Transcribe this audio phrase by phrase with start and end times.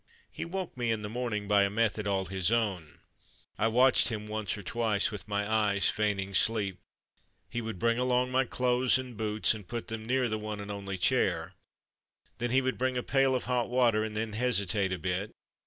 [0.31, 3.01] He woke me in the mornings by a method all his own.
[3.59, 6.79] (I watched him once or twice with eyes feigning sleep.)
[7.51, 10.71] He would bring along my clothes and boots and put them near the one and
[10.71, 11.53] only chair,
[12.39, 15.29] then he would bring a pail of hot water and then hesitate a bit.